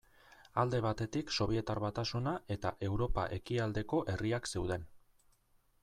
[0.61, 4.93] Alde batetik Sobietar Batasuna eta Europa ekialdeko herriak zeuden.